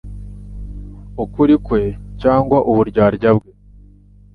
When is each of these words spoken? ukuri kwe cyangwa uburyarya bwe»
ukuri 1.23 1.53
kwe 1.65 1.81
cyangwa 2.21 2.57
uburyarya 2.69 3.29
bwe» 3.37 3.51